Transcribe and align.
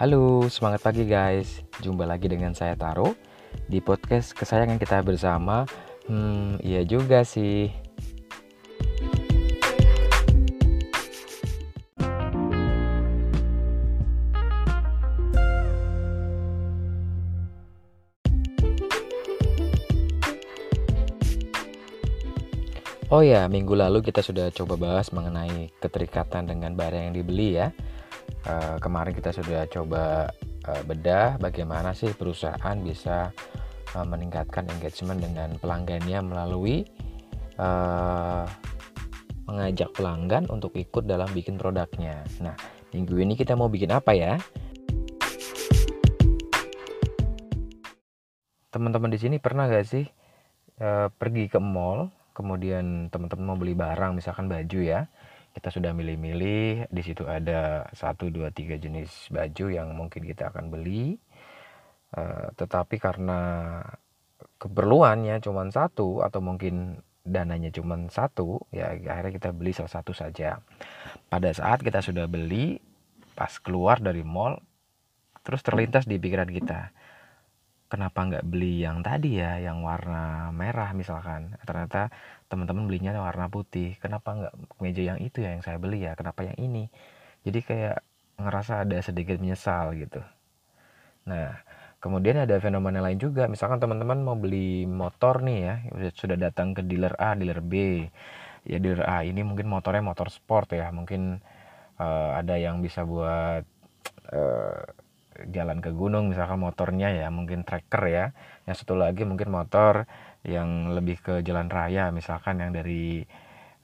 Halo, 0.00 0.48
semangat 0.48 0.80
pagi 0.80 1.04
guys. 1.04 1.60
Jumpa 1.84 2.08
lagi 2.08 2.24
dengan 2.24 2.56
saya 2.56 2.72
Taro 2.72 3.12
di 3.68 3.84
podcast 3.84 4.32
kesayangan 4.32 4.80
kita 4.80 5.04
bersama. 5.04 5.68
Hmm, 6.08 6.56
iya 6.64 6.88
juga 6.88 7.20
sih. 7.20 7.68
Oh 23.12 23.20
ya, 23.20 23.44
minggu 23.52 23.76
lalu 23.76 24.00
kita 24.00 24.24
sudah 24.24 24.48
coba 24.48 24.80
bahas 24.80 25.12
mengenai 25.12 25.68
keterikatan 25.76 26.48
dengan 26.48 26.72
barang 26.72 27.12
yang 27.12 27.12
dibeli 27.12 27.60
ya. 27.60 27.68
Uh, 28.40 28.80
kemarin 28.80 29.12
kita 29.12 29.30
sudah 29.36 29.68
coba 29.68 30.32
uh, 30.64 30.82
bedah 30.88 31.36
bagaimana 31.36 31.92
sih 31.92 32.10
perusahaan 32.16 32.76
bisa 32.80 33.28
uh, 33.92 34.06
meningkatkan 34.08 34.64
engagement 34.72 35.20
dengan 35.20 35.54
pelanggannya 35.60 36.18
melalui 36.24 36.88
mengajak 39.44 39.92
pelanggan 39.92 40.48
untuk 40.48 40.72
ikut 40.72 41.04
dalam 41.04 41.28
bikin 41.36 41.60
produknya. 41.60 42.24
Nah, 42.40 42.56
minggu 42.96 43.20
ini 43.20 43.36
kita 43.36 43.52
mau 43.52 43.68
bikin 43.68 43.92
apa 43.92 44.16
ya? 44.16 44.40
Teman-teman 48.72 49.12
di 49.12 49.20
sini 49.20 49.36
pernah 49.36 49.68
gak 49.68 49.84
sih 49.84 50.08
pergi 51.20 51.52
ke 51.52 51.60
mall 51.60 52.08
kemudian 52.32 53.12
teman-teman 53.12 53.44
mau 53.44 53.58
beli 53.60 53.76
barang 53.76 54.16
misalkan 54.16 54.48
baju 54.48 54.80
ya 54.80 55.04
kita 55.54 55.68
sudah 55.70 55.90
milih-milih. 55.94 56.90
Di 56.90 57.02
situ 57.02 57.26
ada 57.26 57.88
satu 57.94 58.30
dua 58.30 58.54
tiga 58.54 58.78
jenis 58.78 59.30
baju 59.30 59.66
yang 59.70 59.94
mungkin 59.94 60.22
kita 60.26 60.50
akan 60.54 60.70
beli. 60.70 61.18
Uh, 62.10 62.50
tetapi 62.58 62.98
karena 62.98 63.78
keperluannya 64.58 65.38
cuma 65.38 65.62
satu 65.70 66.26
atau 66.26 66.42
mungkin 66.42 66.98
dananya 67.22 67.70
cuma 67.70 67.94
satu 68.10 68.58
ya 68.74 68.90
akhirnya 68.90 69.32
kita 69.38 69.50
beli 69.54 69.70
salah 69.70 69.92
satu 69.92 70.10
saja. 70.10 70.58
Pada 71.30 71.50
saat 71.54 71.82
kita 71.82 72.02
sudah 72.02 72.26
beli 72.26 72.82
pas 73.38 73.50
keluar 73.62 74.02
dari 74.02 74.26
mall 74.26 74.58
terus 75.40 75.64
terlintas 75.64 76.04
di 76.04 76.20
pikiran 76.20 76.50
kita 76.50 76.92
kenapa 77.90 78.22
nggak 78.22 78.46
beli 78.46 78.86
yang 78.86 79.02
tadi 79.02 79.42
ya 79.42 79.58
yang 79.58 79.82
warna 79.82 80.48
merah 80.54 80.94
misalkan. 80.94 81.58
Ternyata 81.66 82.08
teman-teman 82.46 82.86
belinya 82.86 83.10
warna 83.18 83.50
putih. 83.50 83.98
Kenapa 83.98 84.38
nggak 84.38 84.54
meja 84.78 85.02
yang 85.14 85.18
itu 85.18 85.42
ya 85.42 85.58
yang 85.58 85.62
saya 85.66 85.76
beli 85.82 86.06
ya? 86.06 86.14
Kenapa 86.14 86.46
yang 86.46 86.56
ini? 86.56 86.86
Jadi 87.42 87.58
kayak 87.66 87.96
ngerasa 88.40 88.86
ada 88.86 88.98
sedikit 89.02 89.36
menyesal 89.42 89.92
gitu. 89.98 90.22
Nah 91.26 91.58
kemudian 92.00 92.40
ada 92.46 92.56
fenomena 92.62 93.02
lain 93.02 93.18
juga. 93.18 93.50
Misalkan 93.50 93.82
teman-teman 93.82 94.22
mau 94.22 94.38
beli 94.38 94.86
motor 94.86 95.42
nih 95.42 95.58
ya 95.60 95.74
sudah 96.14 96.38
datang 96.38 96.72
ke 96.72 96.86
dealer 96.86 97.12
A 97.18 97.34
dealer 97.34 97.60
B. 97.60 98.06
Ya 98.64 98.78
dealer 98.78 99.04
A 99.04 99.26
ini 99.26 99.42
mungkin 99.42 99.66
motornya 99.66 100.00
motor 100.00 100.30
sport 100.30 100.72
ya. 100.78 100.94
Mungkin 100.94 101.42
uh, 101.98 102.30
ada 102.38 102.54
yang 102.54 102.78
bisa 102.80 103.02
buat 103.02 103.66
uh, 104.30 104.80
jalan 105.48 105.80
ke 105.80 105.88
gunung 105.94 106.28
misalkan 106.28 106.60
motornya 106.60 107.08
ya 107.08 107.32
mungkin 107.32 107.64
tracker 107.64 108.04
ya. 108.10 108.24
Yang 108.68 108.84
satu 108.84 109.00
lagi 109.00 109.24
mungkin 109.24 109.48
motor 109.48 110.04
yang 110.44 110.92
lebih 110.92 111.20
ke 111.20 111.34
jalan 111.40 111.72
raya 111.72 112.12
misalkan 112.12 112.60
yang 112.60 112.76
dari 112.76 113.24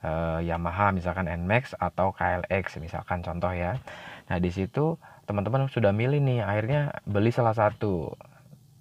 uh, 0.05 0.41
Yamaha 0.45 0.93
misalkan 0.93 1.29
Nmax 1.29 1.77
atau 1.81 2.13
KLX 2.13 2.80
misalkan 2.85 3.25
contoh 3.25 3.53
ya. 3.57 3.80
Nah 4.29 4.39
di 4.41 4.53
situ 4.53 5.01
teman-teman 5.25 5.67
sudah 5.73 5.91
milih 5.91 6.20
nih 6.20 6.45
akhirnya 6.45 7.01
beli 7.08 7.33
salah 7.33 7.57
satu 7.57 8.13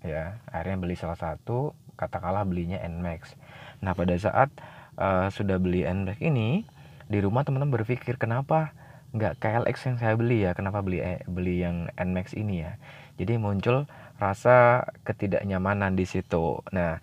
ya. 0.03 0.43
Akhirnya 0.51 0.77
beli 0.83 0.95
salah 0.99 1.15
satu 1.15 1.71
katakanlah 1.95 2.43
belinya 2.45 2.77
Nmax 2.83 3.35
nah 3.79 3.95
pada 3.95 4.15
saat 4.19 4.51
uh, 4.99 5.27
sudah 5.31 5.57
beli 5.59 5.87
Nmax 5.87 6.19
ini 6.23 6.67
di 7.07 7.19
rumah 7.23 7.47
teman-teman 7.47 7.81
berpikir 7.81 8.19
kenapa 8.19 8.75
nggak 9.15 9.39
KLX 9.39 9.75
yang 9.87 9.97
saya 9.97 10.13
beli 10.19 10.43
ya. 10.43 10.51
Kenapa 10.51 10.83
beli 10.83 10.99
eh, 10.99 11.23
beli 11.25 11.63
yang 11.63 11.87
Nmax 11.95 12.35
ini 12.35 12.67
ya? 12.67 12.75
Jadi 13.15 13.39
muncul 13.39 13.87
rasa 14.19 14.83
ketidaknyamanan 15.07 15.95
di 15.95 16.03
situ. 16.03 16.59
Nah 16.75 16.99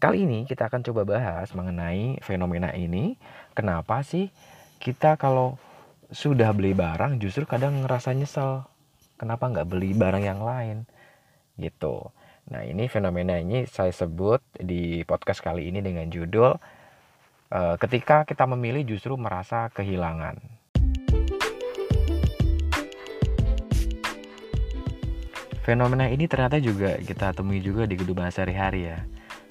kali 0.00 0.24
ini 0.24 0.48
kita 0.48 0.72
akan 0.72 0.80
coba 0.80 1.04
bahas 1.04 1.52
mengenai 1.52 2.18
fenomena 2.24 2.72
ini. 2.72 3.20
Kenapa 3.52 4.00
sih 4.00 4.32
kita 4.80 5.20
kalau 5.20 5.60
sudah 6.12 6.56
beli 6.56 6.72
barang 6.72 7.20
justru 7.20 7.44
kadang 7.44 7.84
ngerasa 7.84 8.16
nyesel? 8.16 8.64
Kenapa 9.20 9.52
nggak 9.52 9.68
beli 9.68 9.92
barang 9.92 10.24
yang 10.24 10.40
lain? 10.40 10.88
Gitu. 11.60 12.08
Nah 12.48 12.64
ini 12.64 12.88
fenomena 12.88 13.36
ini 13.36 13.68
saya 13.68 13.92
sebut 13.92 14.40
di 14.56 15.04
podcast 15.04 15.44
kali 15.44 15.68
ini 15.68 15.84
dengan 15.84 16.08
judul 16.08 16.56
uh, 17.52 17.76
ketika 17.76 18.24
kita 18.24 18.48
memilih 18.48 18.82
justru 18.96 19.14
merasa 19.14 19.68
kehilangan 19.70 20.61
Fenomena 25.62 26.10
ini 26.10 26.26
ternyata 26.26 26.58
juga 26.58 26.98
kita 26.98 27.30
temui 27.38 27.62
juga 27.62 27.86
di 27.86 27.94
kehidupan 27.94 28.34
sehari-hari 28.34 28.90
ya. 28.90 28.98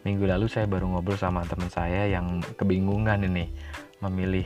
Minggu 0.03 0.27
lalu 0.27 0.51
saya 0.51 0.67
baru 0.67 0.91
ngobrol 0.91 1.15
sama 1.15 1.47
teman 1.47 1.71
saya 1.71 2.03
yang 2.03 2.43
kebingungan 2.59 3.23
ini 3.31 3.47
memilih 4.03 4.43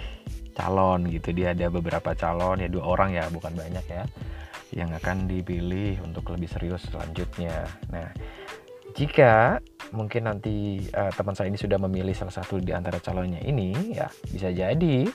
calon 0.54 1.10
gitu. 1.10 1.34
Dia 1.34 1.58
ada 1.58 1.74
beberapa 1.74 2.14
calon 2.14 2.62
ya 2.62 2.70
dua 2.70 2.86
orang 2.86 3.18
ya, 3.18 3.26
bukan 3.34 3.58
banyak 3.58 3.82
ya, 3.90 4.06
yang 4.78 4.94
akan 4.94 5.26
dipilih 5.26 6.06
untuk 6.06 6.30
lebih 6.38 6.46
serius 6.54 6.86
selanjutnya. 6.86 7.66
Nah, 7.90 8.14
jika 8.94 9.58
mungkin 9.90 10.30
nanti 10.30 10.86
uh, 10.94 11.10
teman 11.18 11.34
saya 11.34 11.50
ini 11.50 11.58
sudah 11.58 11.82
memilih 11.82 12.14
salah 12.14 12.36
satu 12.36 12.62
di 12.62 12.78
antara 12.78 13.02
calonnya 13.02 13.42
ini, 13.42 13.98
ya 13.98 14.06
bisa 14.30 14.54
jadi 14.54 15.10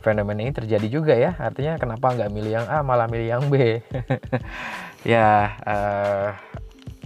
fenomena 0.00 0.42
ini 0.44 0.52
terjadi 0.52 0.86
juga 0.88 1.14
ya. 1.16 1.34
Artinya 1.36 1.80
kenapa 1.80 2.12
nggak 2.12 2.30
milih 2.32 2.52
yang 2.62 2.66
A 2.68 2.80
malah 2.84 3.08
milih 3.08 3.28
yang 3.28 3.44
B? 3.48 3.54
Ya 5.06 5.54
uh, 5.62 6.34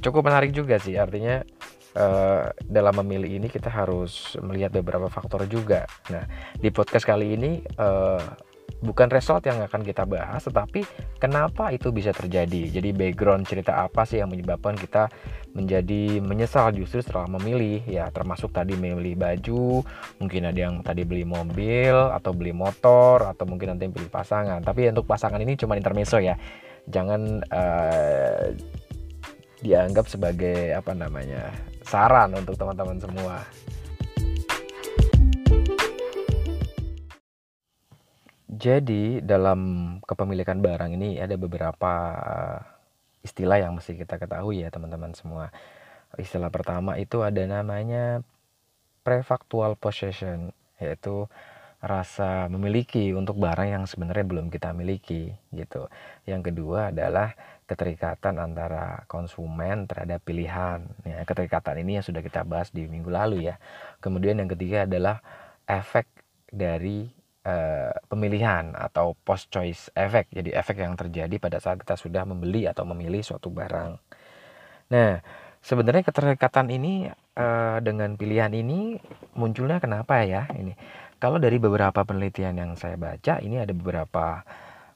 cukup 0.00 0.24
menarik 0.24 0.56
juga 0.56 0.80
sih. 0.80 0.96
Artinya 0.96 1.44
uh, 1.92 2.48
dalam 2.64 2.96
memilih 3.04 3.36
ini 3.36 3.52
kita 3.52 3.68
harus 3.68 4.40
melihat 4.40 4.72
beberapa 4.72 5.12
faktor 5.12 5.44
juga. 5.44 5.84
Nah 6.08 6.24
di 6.56 6.72
podcast 6.72 7.04
kali 7.04 7.36
ini 7.36 7.60
uh, 7.76 8.24
bukan 8.80 9.12
result 9.12 9.44
yang 9.44 9.60
akan 9.60 9.84
kita 9.84 10.08
bahas 10.08 10.44
tetapi 10.44 10.84
kenapa 11.20 11.68
itu 11.70 11.92
bisa 11.92 12.10
terjadi? 12.16 12.80
Jadi 12.80 12.96
background 12.96 13.44
cerita 13.44 13.84
apa 13.84 14.08
sih 14.08 14.20
yang 14.20 14.32
menyebabkan 14.32 14.76
kita 14.76 15.12
menjadi 15.52 16.24
menyesal 16.24 16.72
justru 16.72 17.04
setelah 17.04 17.28
memilih? 17.28 17.84
Ya 17.84 18.08
termasuk 18.08 18.50
tadi 18.56 18.74
memilih 18.74 19.20
baju 19.20 19.84
mungkin 20.18 20.42
ada 20.48 20.58
yang 20.58 20.80
tadi 20.80 21.04
beli 21.04 21.28
mobil 21.28 21.92
atau 21.92 22.32
beli 22.32 22.56
motor 22.56 23.28
atau 23.28 23.44
mungkin 23.44 23.76
nanti 23.76 23.86
beli 23.92 24.08
pasangan. 24.08 24.64
Tapi 24.64 24.88
untuk 24.88 25.04
pasangan 25.04 25.41
ini 25.41 25.54
cuma 25.60 25.76
intermezzo 25.76 26.16
ya. 26.16 26.34
Jangan 26.88 27.44
uh, 27.52 28.48
dianggap 29.60 30.08
sebagai 30.08 30.72
apa 30.72 30.97
namanya 30.97 31.52
saran 31.84 32.32
untuk 32.32 32.56
teman-teman 32.56 32.97
semua 32.97 33.44
Jadi 38.60 39.25
dalam 39.25 39.60
kepemilikan 40.04 40.60
barang 40.60 40.93
ini 40.93 41.16
ada 41.16 41.32
beberapa 41.41 41.93
istilah 43.25 43.56
yang 43.56 43.72
mesti 43.81 43.97
kita 43.97 44.21
ketahui 44.21 44.60
ya 44.60 44.69
teman-teman 44.69 45.16
semua. 45.16 45.48
Istilah 46.21 46.53
pertama 46.53 47.00
itu 47.00 47.25
ada 47.25 47.41
namanya 47.48 48.21
prefactual 49.01 49.80
possession 49.80 50.53
yaitu 50.77 51.24
rasa 51.80 52.53
memiliki 52.53 53.16
untuk 53.16 53.41
barang 53.41 53.80
yang 53.80 53.84
sebenarnya 53.89 54.28
belum 54.28 54.53
kita 54.53 54.77
miliki 54.77 55.33
gitu. 55.56 55.89
Yang 56.28 56.53
kedua 56.53 56.92
adalah 56.92 57.33
keterikatan 57.65 58.36
antara 58.36 59.09
konsumen 59.09 59.89
terhadap 59.89 60.21
pilihan. 60.21 60.84
Ya, 61.09 61.24
keterikatan 61.24 61.80
ini 61.80 61.97
yang 61.97 62.04
sudah 62.04 62.21
kita 62.21 62.45
bahas 62.45 62.68
di 62.68 62.84
minggu 62.84 63.09
lalu 63.09 63.48
ya. 63.48 63.56
Kemudian 64.04 64.36
yang 64.36 64.53
ketiga 64.53 64.84
adalah 64.84 65.24
efek 65.65 66.04
dari 66.53 67.19
uh, 67.45 67.92
pemilihan 68.09 68.72
atau 68.77 69.16
post 69.25 69.48
choice 69.48 69.89
effect. 69.97 70.33
Jadi 70.34 70.53
efek 70.53 70.81
yang 70.81 70.95
terjadi 70.97 71.37
pada 71.41 71.59
saat 71.60 71.81
kita 71.81 71.97
sudah 71.97 72.25
membeli 72.28 72.69
atau 72.69 72.84
memilih 72.89 73.25
suatu 73.25 73.48
barang. 73.48 73.97
Nah, 74.91 75.22
sebenarnya 75.63 76.03
keterikatan 76.03 76.69
ini 76.72 77.09
uh, 77.37 77.78
dengan 77.81 78.16
pilihan 78.19 78.51
ini 78.53 78.98
munculnya 79.37 79.78
kenapa 79.78 80.25
ya 80.27 80.51
ini? 80.57 80.75
Kalau 81.21 81.37
dari 81.37 81.60
beberapa 81.60 82.01
penelitian 82.01 82.57
yang 82.57 82.72
saya 82.81 82.97
baca, 82.97 83.45
ini 83.45 83.60
ada 83.60 83.77
beberapa 83.77 84.41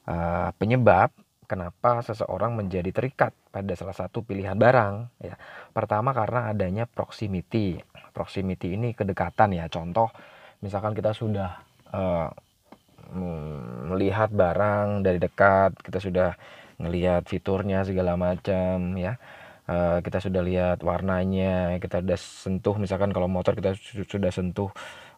uh, 0.09 0.49
penyebab 0.57 1.13
kenapa 1.45 2.01
seseorang 2.01 2.57
menjadi 2.57 2.89
terikat 2.89 3.31
pada 3.53 3.73
salah 3.77 3.93
satu 3.93 4.25
pilihan 4.25 4.57
barang 4.57 5.21
ya. 5.21 5.37
Pertama 5.69 6.11
karena 6.11 6.49
adanya 6.49 6.89
proximity. 6.89 7.77
Proximity 8.11 8.73
ini 8.73 8.97
kedekatan 8.97 9.53
ya. 9.53 9.69
Contoh 9.69 10.09
misalkan 10.65 10.97
kita 10.97 11.13
sudah 11.13 11.61
uh, 11.95 12.29
melihat 13.87 14.27
barang 14.27 15.07
dari 15.07 15.23
dekat 15.23 15.79
kita 15.79 16.03
sudah 16.03 16.29
ngelihat 16.81 17.23
fiturnya 17.23 17.87
segala 17.87 18.19
macam 18.19 18.99
ya 18.99 19.15
uh, 19.71 20.03
kita 20.03 20.19
sudah 20.19 20.41
lihat 20.43 20.83
warnanya 20.83 21.79
kita 21.79 22.03
sudah 22.03 22.19
sentuh 22.19 22.75
misalkan 22.75 23.15
kalau 23.15 23.31
motor 23.31 23.55
kita 23.55 23.71
sudah 24.03 24.31
sentuh 24.35 24.67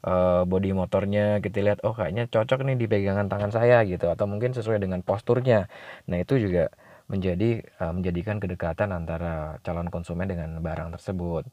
uh, 0.05 0.45
body 0.45 0.77
motornya 0.77 1.41
kita 1.41 1.65
lihat 1.65 1.79
oh 1.81 1.97
kayaknya 1.97 2.29
cocok 2.29 2.61
nih 2.69 2.77
di 2.77 2.85
pegangan 2.85 3.25
tangan 3.25 3.49
saya 3.49 3.81
gitu 3.89 4.13
atau 4.13 4.29
mungkin 4.29 4.53
sesuai 4.53 4.77
dengan 4.77 5.01
posturnya 5.01 5.65
nah 6.05 6.21
itu 6.21 6.37
juga 6.37 6.69
menjadi 7.07 7.63
menjadikan 7.79 8.35
kedekatan 8.35 8.91
antara 8.91 9.63
calon 9.63 9.87
konsumen 9.87 10.27
dengan 10.27 10.59
barang 10.59 10.99
tersebut. 10.99 11.47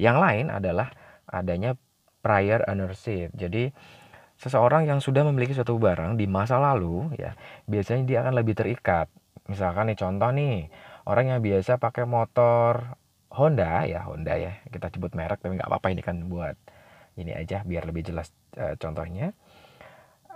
Yang 0.00 0.16
lain 0.16 0.46
adalah 0.48 0.88
adanya 1.28 1.76
prior 2.24 2.64
ownership. 2.64 3.36
Jadi 3.36 3.68
seseorang 4.40 4.88
yang 4.88 5.04
sudah 5.04 5.20
memiliki 5.28 5.52
suatu 5.52 5.76
barang 5.76 6.16
di 6.16 6.24
masa 6.24 6.56
lalu 6.56 7.12
ya 7.20 7.36
biasanya 7.68 8.02
dia 8.08 8.18
akan 8.24 8.34
lebih 8.40 8.56
terikat. 8.56 9.12
Misalkan 9.46 9.92
nih 9.92 9.98
contoh 10.00 10.30
nih 10.32 10.72
orang 11.04 11.36
yang 11.36 11.40
biasa 11.44 11.76
pakai 11.76 12.08
motor 12.08 12.96
Honda 13.30 13.84
ya 13.84 14.08
Honda 14.08 14.34
ya 14.40 14.58
kita 14.72 14.88
sebut 14.90 15.12
merek 15.14 15.38
tapi 15.44 15.60
nggak 15.60 15.68
apa-apa 15.68 15.92
ini 15.92 16.02
kan 16.02 16.16
buat 16.26 16.56
ini 17.20 17.36
aja 17.36 17.62
biar 17.62 17.86
lebih 17.86 18.10
jelas 18.10 18.32
uh, 18.58 18.74
contohnya 18.74 19.36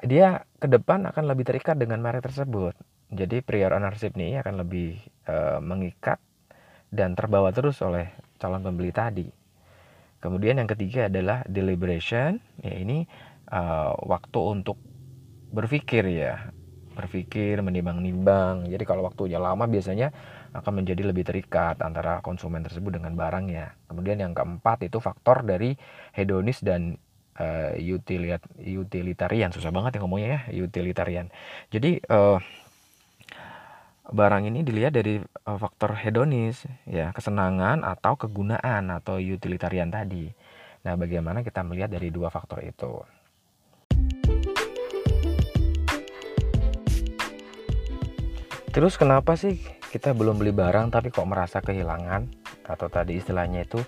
dia 0.04 0.46
ke 0.62 0.70
depan 0.70 1.08
akan 1.10 1.26
lebih 1.26 1.48
terikat 1.48 1.74
dengan 1.74 1.98
merek 1.98 2.22
tersebut 2.22 2.76
jadi 3.14 3.46
prior 3.46 3.70
ownership 3.74 4.14
ini 4.18 4.38
akan 4.38 4.66
lebih 4.66 4.98
uh, 5.30 5.62
mengikat 5.62 6.18
dan 6.94 7.18
terbawa 7.18 7.50
terus 7.50 7.82
oleh 7.82 8.10
calon 8.38 8.62
pembeli 8.62 8.94
tadi. 8.94 9.26
Kemudian 10.22 10.56
yang 10.56 10.70
ketiga 10.70 11.06
adalah 11.06 11.44
deliberation, 11.44 12.40
ya 12.64 12.74
ini 12.74 13.04
uh, 13.50 13.92
waktu 14.04 14.40
untuk 14.40 14.78
berpikir 15.54 16.04
ya, 16.10 16.54
berpikir, 16.94 17.60
menimbang-nimbang. 17.60 18.70
Jadi 18.70 18.84
kalau 18.86 19.04
waktunya 19.06 19.42
lama 19.42 19.66
biasanya 19.66 20.14
akan 20.54 20.84
menjadi 20.84 21.10
lebih 21.10 21.26
terikat 21.26 21.82
antara 21.82 22.22
konsumen 22.22 22.62
tersebut 22.62 23.00
dengan 23.00 23.18
barangnya. 23.18 23.74
Kemudian 23.90 24.22
yang 24.22 24.32
keempat 24.32 24.86
itu 24.86 25.02
faktor 25.02 25.42
dari 25.42 25.74
hedonis 26.14 26.62
dan 26.62 26.96
uh, 27.38 27.74
utilitarian 28.62 29.50
susah 29.50 29.74
banget 29.74 29.98
ya 29.98 30.00
ngomongnya 30.02 30.46
ya 30.50 30.62
utilitarian. 30.62 31.30
Jadi 31.74 31.98
uh, 32.06 32.38
barang 34.12 34.44
ini 34.52 34.60
dilihat 34.60 34.92
dari 34.92 35.16
uh, 35.18 35.58
faktor 35.58 35.96
hedonis 35.96 36.68
ya 36.84 37.08
kesenangan 37.16 37.80
atau 37.80 38.20
kegunaan 38.20 38.92
atau 38.92 39.16
utilitarian 39.16 39.88
tadi 39.88 40.28
nah 40.84 40.92
bagaimana 41.00 41.40
kita 41.40 41.64
melihat 41.64 41.88
dari 41.88 42.12
dua 42.12 42.28
faktor 42.28 42.60
itu 42.60 43.00
terus 48.74 48.98
kenapa 48.98 49.38
sih 49.38 49.62
kita 49.94 50.10
belum 50.10 50.42
beli 50.42 50.50
barang 50.50 50.90
tapi 50.90 51.14
kok 51.14 51.30
merasa 51.30 51.62
kehilangan? 51.62 52.26
Atau 52.66 52.90
tadi 52.90 53.22
istilahnya 53.22 53.62
itu 53.62 53.78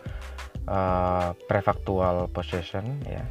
uh, 0.70 1.34
prefactual 1.50 2.30
possession 2.30 3.02
ya. 3.02 3.26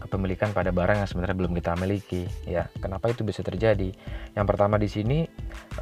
Kepemilikan 0.00 0.56
pada 0.56 0.72
barang 0.72 1.04
yang 1.04 1.08
sebenarnya 1.10 1.36
belum 1.36 1.52
kita 1.52 1.76
miliki 1.76 2.24
ya. 2.48 2.64
Kenapa 2.80 3.12
itu 3.12 3.28
bisa 3.28 3.44
terjadi? 3.44 3.92
Yang 4.32 4.46
pertama 4.48 4.80
di 4.80 4.88
sini 4.88 5.28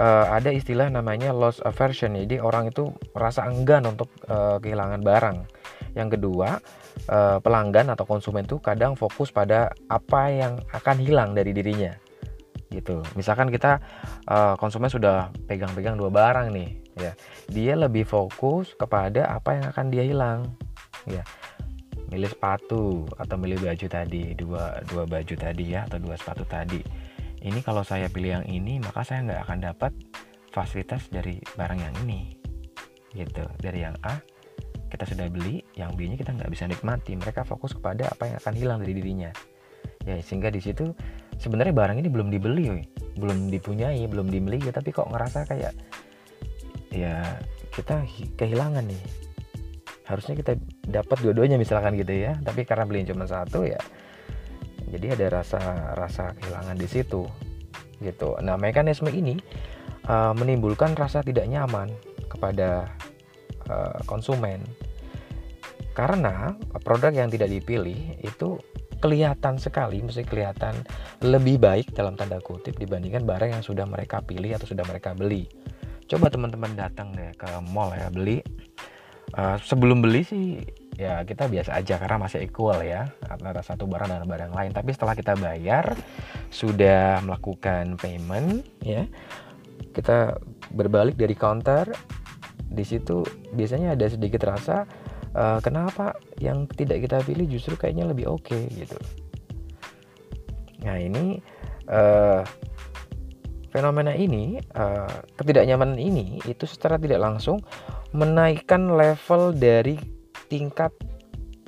uh, 0.02 0.26
ada 0.34 0.50
istilah 0.50 0.90
namanya 0.90 1.30
loss 1.30 1.62
aversion. 1.62 2.18
Jadi 2.18 2.42
orang 2.42 2.74
itu 2.74 2.90
merasa 3.14 3.46
enggan 3.46 3.86
untuk 3.86 4.10
uh, 4.26 4.58
kehilangan 4.58 4.98
barang. 5.06 5.36
Yang 5.94 6.18
kedua 6.18 6.58
uh, 7.06 7.38
pelanggan 7.38 7.94
atau 7.94 8.02
konsumen 8.02 8.42
itu 8.42 8.58
kadang 8.58 8.98
fokus 8.98 9.30
pada 9.30 9.70
apa 9.86 10.34
yang 10.34 10.58
akan 10.74 10.96
hilang 10.98 11.30
dari 11.38 11.54
dirinya 11.54 11.94
gitu. 12.74 13.00
Misalkan 13.14 13.48
kita 13.48 13.78
uh, 14.26 14.58
konsumen 14.58 14.90
sudah 14.90 15.30
pegang-pegang 15.46 15.94
dua 15.94 16.10
barang 16.10 16.50
nih 16.50 16.70
ya. 16.98 17.12
Dia 17.50 17.74
lebih 17.78 18.06
fokus 18.06 18.74
kepada 18.74 19.30
apa 19.30 19.58
yang 19.58 19.66
akan 19.70 19.86
dia 19.90 20.04
hilang 20.06 20.50
ya. 21.06 21.22
Milih 22.10 22.30
sepatu 22.30 23.08
atau 23.18 23.36
milih 23.38 23.58
baju 23.62 23.86
tadi 23.86 24.34
dua 24.36 24.82
dua 24.86 25.06
baju 25.06 25.34
tadi 25.34 25.74
ya 25.74 25.86
atau 25.86 25.98
dua 25.98 26.14
sepatu 26.18 26.42
tadi. 26.46 26.82
Ini 27.44 27.60
kalau 27.60 27.84
saya 27.84 28.08
pilih 28.08 28.40
yang 28.40 28.46
ini 28.48 28.80
maka 28.80 29.04
saya 29.04 29.20
nggak 29.24 29.40
akan 29.48 29.58
dapat 29.60 29.92
fasilitas 30.54 31.10
dari 31.10 31.38
barang 31.58 31.80
yang 31.80 31.94
ini 32.06 32.34
gitu. 33.14 33.44
Dari 33.58 33.84
yang 33.84 33.96
A 34.06 34.18
kita 34.94 35.10
sudah 35.10 35.26
beli 35.26 35.58
yang 35.74 35.98
B 35.98 36.06
nya 36.06 36.14
kita 36.14 36.30
nggak 36.30 36.50
bisa 36.54 36.70
nikmati. 36.70 37.18
Mereka 37.18 37.42
fokus 37.42 37.74
kepada 37.74 38.06
apa 38.14 38.30
yang 38.30 38.36
akan 38.38 38.54
hilang 38.54 38.78
dari 38.78 38.94
dirinya 38.94 39.34
ya. 40.06 40.14
Sehingga 40.22 40.54
di 40.54 40.62
situ 40.62 40.94
sebenarnya 41.38 41.74
barang 41.74 41.98
ini 42.00 42.08
belum 42.10 42.28
dibeli 42.30 42.66
belum 43.14 43.46
dipunyai 43.50 44.02
belum 44.10 44.26
dimiliki 44.26 44.74
tapi 44.74 44.90
kok 44.90 45.06
ngerasa 45.06 45.46
kayak 45.46 45.74
ya 46.90 47.22
kita 47.74 48.06
kehilangan 48.38 48.86
nih. 48.86 49.02
Harusnya 50.04 50.36
kita 50.36 50.52
dapat 50.84 51.16
dua-duanya 51.24 51.56
misalkan 51.56 51.96
gitu 51.96 52.12
ya. 52.12 52.36
Tapi 52.44 52.68
karena 52.68 52.84
beli 52.84 53.08
cuma 53.08 53.24
satu 53.24 53.64
ya 53.64 53.80
jadi 54.94 55.18
ada 55.18 55.42
rasa 55.42 55.60
rasa 55.98 56.24
kehilangan 56.38 56.78
di 56.78 56.86
situ 56.86 57.26
gitu. 57.98 58.38
Nah 58.38 58.54
mekanisme 58.54 59.10
ini 59.10 59.34
uh, 60.06 60.30
menimbulkan 60.38 60.94
rasa 60.94 61.26
tidak 61.26 61.50
nyaman 61.50 61.90
kepada 62.30 62.86
uh, 63.66 63.98
konsumen. 64.06 64.62
Karena 65.94 66.54
produk 66.82 67.14
yang 67.14 67.30
tidak 67.30 67.54
dipilih 67.54 68.18
itu 68.22 68.58
kelihatan 68.98 69.58
sekali, 69.58 70.02
mesti 70.02 70.22
kelihatan 70.26 70.74
lebih 71.22 71.62
baik 71.62 71.94
dalam 71.94 72.18
tanda 72.18 72.38
kutip 72.42 72.76
dibandingkan 72.76 73.24
barang 73.24 73.50
yang 73.54 73.64
sudah 73.64 73.86
mereka 73.86 74.20
pilih 74.22 74.54
atau 74.54 74.66
sudah 74.66 74.84
mereka 74.86 75.14
beli. 75.14 75.46
Coba 76.04 76.28
teman-teman 76.28 76.76
datang 76.76 77.16
deh 77.16 77.32
ke 77.34 77.48
mall 77.72 77.92
ya 77.96 78.12
beli. 78.12 78.44
Uh, 79.34 79.58
sebelum 79.66 79.98
beli 79.98 80.22
sih 80.22 80.62
ya 80.94 81.26
kita 81.26 81.50
biasa 81.50 81.74
aja 81.74 81.98
karena 81.98 82.22
masih 82.22 82.46
equal 82.46 82.78
ya 82.86 83.10
antara 83.26 83.64
satu 83.64 83.88
barang 83.88 84.10
dan 84.12 84.28
barang 84.28 84.52
lain. 84.52 84.70
Tapi 84.70 84.90
setelah 84.94 85.16
kita 85.16 85.34
bayar 85.34 85.96
sudah 86.52 87.18
melakukan 87.24 87.98
payment 87.98 88.62
ya 88.84 89.08
kita 89.96 90.38
berbalik 90.70 91.16
dari 91.18 91.34
counter. 91.34 91.88
Di 92.74 92.82
situ 92.82 93.22
biasanya 93.54 93.94
ada 93.94 94.06
sedikit 94.10 94.42
rasa 94.50 94.86
uh, 95.34 95.58
kenapa 95.60 96.16
yang 96.40 96.66
tidak 96.70 97.04
kita 97.04 97.20
pilih 97.26 97.46
justru 97.46 97.74
kayaknya 97.76 98.08
lebih 98.08 98.30
oke 98.30 98.46
okay, 98.48 98.66
gitu 98.72 98.96
nah 100.82 100.96
ini 100.96 101.42
uh, 101.90 102.42
fenomena 103.74 104.14
ini 104.14 104.62
uh, 104.78 105.10
ketidaknyamanan 105.34 105.98
ini 105.98 106.38
itu 106.46 106.64
secara 106.64 106.94
tidak 106.96 107.18
langsung 107.18 107.58
menaikkan 108.14 108.94
level 108.94 109.50
dari 109.50 109.98
tingkat 110.46 110.94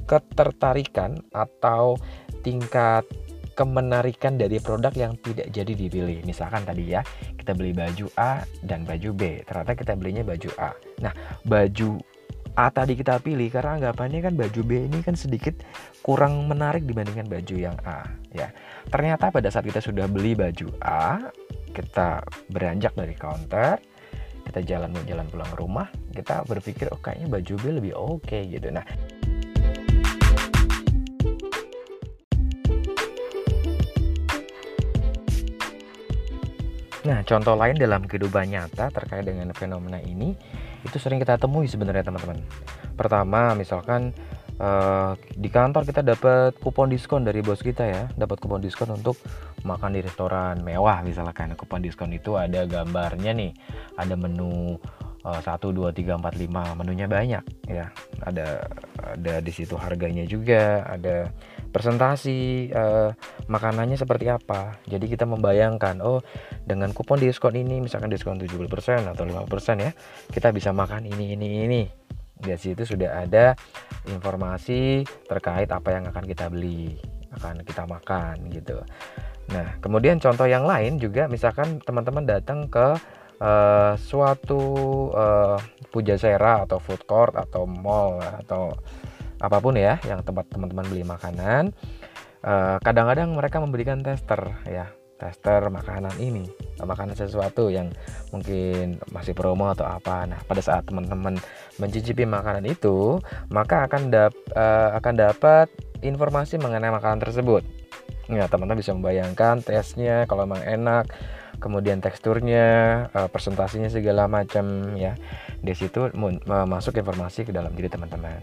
ketertarikan 0.07 1.19
atau 1.35 1.99
tingkat 2.47 3.03
kemenarikan 3.59 4.37
dari 4.37 4.61
produk 4.61 4.93
yang 4.95 5.17
tidak 5.25 5.49
jadi 5.51 5.73
dipilih. 5.73 6.23
Misalkan 6.23 6.63
tadi 6.63 6.93
ya, 6.93 7.03
kita 7.35 7.57
beli 7.57 7.73
baju 7.73 8.07
A 8.21 8.45
dan 8.63 8.85
baju 8.85 9.11
B. 9.17 9.43
Ternyata 9.43 9.73
kita 9.75 9.93
belinya 9.97 10.23
baju 10.23 10.51
A. 10.61 10.71
Nah, 11.01 11.11
baju 11.49 11.97
A 12.57 12.73
tadi 12.73 12.97
kita 12.97 13.21
pilih 13.21 13.53
karena 13.53 13.77
anggapannya 13.77 14.25
kan 14.25 14.35
baju 14.35 14.61
B 14.65 14.89
ini 14.89 15.05
kan 15.05 15.13
sedikit 15.13 15.61
kurang 16.01 16.49
menarik 16.49 16.89
dibandingkan 16.89 17.29
baju 17.29 17.57
yang 17.57 17.77
A 17.85 18.09
ya. 18.33 18.49
Ternyata 18.89 19.29
pada 19.29 19.53
saat 19.53 19.69
kita 19.69 19.85
sudah 19.85 20.09
beli 20.09 20.33
baju 20.33 20.73
A, 20.81 21.21
kita 21.77 22.25
beranjak 22.49 22.97
dari 22.97 23.13
counter, 23.13 23.77
kita 24.47 24.63
jalan 24.63 24.95
mau 24.95 25.03
jalan 25.05 25.27
pulang 25.27 25.53
rumah 25.59 25.89
kita 26.15 26.47
berpikir 26.47 26.87
oh 26.95 27.01
kayaknya 27.03 27.29
baju 27.29 27.55
B 27.59 27.65
lebih 27.83 27.93
oke 27.99 28.25
okay, 28.25 28.47
gitu 28.47 28.71
nah 28.71 28.87
Nah, 37.07 37.23
contoh 37.23 37.55
lain 37.55 37.79
dalam 37.79 38.03
kehidupan 38.03 38.51
nyata 38.51 38.91
terkait 38.91 39.23
dengan 39.23 39.55
fenomena 39.55 40.03
ini 40.03 40.35
itu 40.83 40.99
sering 40.99 41.23
kita 41.23 41.39
temui 41.39 41.71
sebenarnya 41.71 42.03
teman-teman. 42.03 42.43
Pertama, 42.99 43.55
misalkan 43.55 44.11
uh, 44.59 45.15
di 45.39 45.47
kantor 45.47 45.87
kita 45.87 46.03
dapat 46.03 46.59
kupon 46.59 46.91
diskon 46.91 47.23
dari 47.23 47.47
bos 47.47 47.63
kita 47.63 47.87
ya. 47.87 48.03
Dapat 48.19 48.43
kupon 48.43 48.59
diskon 48.59 48.91
untuk 48.91 49.15
makan 49.63 49.95
di 49.95 50.03
restoran 50.03 50.67
mewah 50.67 51.07
misalkan. 51.07 51.55
Kupon 51.55 51.79
diskon 51.87 52.11
itu 52.11 52.35
ada 52.35 52.67
gambarnya 52.67 53.31
nih. 53.39 53.55
Ada 53.95 54.19
menu 54.19 54.75
eh, 55.23 55.41
satu 55.47 55.71
dua 55.71 55.95
tiga 55.95 56.19
empat 56.19 56.35
lima 56.35 56.75
menunya 56.75 57.07
banyak 57.07 57.71
ya. 57.71 57.87
Ada 58.23 58.67
ada 59.15 59.35
di 59.39 59.53
situ 59.55 59.79
harganya 59.79 60.27
juga 60.27 60.83
ada 60.87 61.31
presentasi 61.77 62.73
uh, 62.73 63.13
makanannya 63.53 64.01
seperti 64.01 64.33
apa. 64.33 64.81
Jadi 64.89 65.13
kita 65.13 65.29
membayangkan 65.29 66.01
oh 66.01 66.25
dengan 66.65 66.97
kupon 66.97 67.21
diskon 67.21 67.53
ini 67.53 67.85
misalkan 67.85 68.09
diskon 68.09 68.41
70% 68.41 68.65
atau 69.13 69.25
5% 69.29 69.85
ya 69.85 69.93
kita 70.33 70.57
bisa 70.57 70.73
makan 70.73 71.05
ini 71.05 71.37
ini 71.37 71.47
ini. 71.69 71.83
Di 72.37 72.57
situ 72.57 72.89
sudah 72.89 73.29
ada 73.29 73.53
informasi 74.09 75.05
terkait 75.29 75.69
apa 75.69 75.89
yang 75.93 76.09
akan 76.09 76.25
kita 76.25 76.49
beli 76.49 76.97
akan 77.37 77.61
kita 77.61 77.85
makan 77.85 78.49
gitu. 78.49 78.81
Nah, 79.53 79.77
kemudian 79.79 80.17
contoh 80.17 80.49
yang 80.49 80.65
lain 80.65 80.97
juga 80.97 81.29
misalkan 81.29 81.79
teman-teman 81.85 82.25
datang 82.25 82.67
ke 82.67 82.97
uh, 83.41 83.93
suatu 84.01 84.61
uh, 85.13 85.61
pujasera 85.93 86.67
atau 86.67 86.81
food 86.81 87.05
court 87.07 87.37
atau 87.37 87.69
mall 87.69 88.19
atau 88.21 88.75
apa 89.41 89.59
pun 89.61 89.77
ya 89.77 90.01
yang 90.05 90.23
tempat 90.23 90.49
teman-teman 90.53 90.87
beli 90.89 91.05
makanan. 91.07 91.73
kadang 92.47 92.79
kadang-kadang 92.79 93.35
mereka 93.35 93.59
memberikan 93.59 93.99
tester 94.07 94.55
ya, 94.71 94.87
tester 95.19 95.67
makanan 95.67 96.15
ini, 96.23 96.47
makanan 96.79 97.19
sesuatu 97.19 97.75
yang 97.75 97.91
mungkin 98.31 99.03
masih 99.11 99.35
promo 99.35 99.67
atau 99.75 99.83
apa. 99.83 100.31
Nah, 100.31 100.39
pada 100.47 100.63
saat 100.63 100.87
teman-teman 100.87 101.43
mencicipi 101.83 102.23
makanan 102.23 102.63
itu, 102.71 103.19
maka 103.51 103.91
akan 103.91 104.15
dap, 104.15 104.31
uh, 104.55 104.95
akan 104.95 105.15
dapat 105.19 105.67
informasi 106.07 106.63
mengenai 106.63 106.95
makanan 106.95 107.19
tersebut 107.19 107.67
Ya, 108.27 108.51
teman-teman 108.51 108.83
bisa 108.83 108.91
membayangkan 108.91 109.63
tesnya 109.63 110.27
kalau 110.27 110.51
memang 110.51 110.67
enak, 110.67 111.15
kemudian 111.63 112.03
teksturnya, 112.03 112.67
uh, 113.15 113.31
presentasinya 113.31 113.87
segala 113.87 114.27
macam 114.27 114.99
ya. 114.99 115.15
Di 115.63 115.75
situ 115.79 116.11
masuk 116.47 116.99
informasi 116.99 117.47
ke 117.47 117.55
dalam 117.55 117.71
diri 117.79 117.87
teman-teman. 117.87 118.43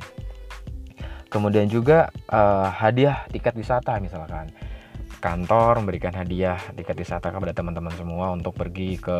Kemudian 1.34 1.66
juga 1.66 2.13
uh, 2.30 2.70
hadiah 2.70 3.25
tiket 3.34 3.58
wisata 3.58 3.98
misalkan. 3.98 4.54
Kantor 5.18 5.82
memberikan 5.82 6.13
hadiah 6.13 6.62
tiket 6.78 6.94
wisata 6.94 7.34
kepada 7.34 7.58
teman-teman 7.58 7.96
semua 7.98 8.30
untuk 8.36 8.54
pergi 8.54 9.02
ke 9.02 9.20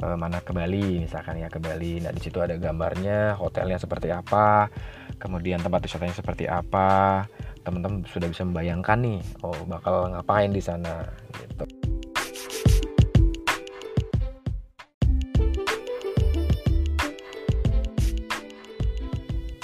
uh, 0.00 0.16
mana 0.16 0.40
ke 0.40 0.56
Bali 0.56 1.04
misalkan 1.04 1.36
ya 1.36 1.52
ke 1.52 1.60
Bali. 1.60 2.00
Nah, 2.00 2.16
di 2.16 2.20
situ 2.24 2.40
ada 2.40 2.56
gambarnya, 2.56 3.36
hotelnya 3.36 3.76
seperti 3.76 4.08
apa, 4.08 4.72
kemudian 5.20 5.60
tempat 5.60 5.84
wisatanya 5.84 6.16
seperti 6.16 6.48
apa 6.48 7.22
teman-teman 7.62 8.02
sudah 8.10 8.26
bisa 8.26 8.42
membayangkan 8.42 8.98
nih 8.98 9.20
oh 9.46 9.54
bakal 9.70 10.10
ngapain 10.10 10.50
di 10.50 10.58
sana 10.58 11.06
gitu 11.38 11.81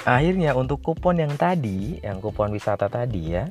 akhirnya 0.09 0.57
untuk 0.57 0.81
kupon 0.81 1.21
yang 1.21 1.37
tadi 1.37 2.01
yang 2.01 2.25
kupon 2.25 2.49
wisata 2.57 2.89
tadi 2.89 3.37
ya 3.37 3.45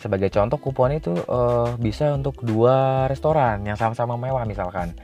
sebagai 0.00 0.32
contoh 0.32 0.56
kupon 0.56 0.96
itu 0.96 1.12
uh, 1.28 1.76
bisa 1.76 2.16
untuk 2.16 2.40
dua 2.40 3.04
restoran 3.04 3.60
yang 3.68 3.76
sama-sama 3.76 4.16
mewah 4.16 4.48
misalkan. 4.48 4.96